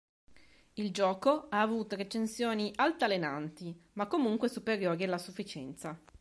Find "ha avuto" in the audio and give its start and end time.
1.49-1.95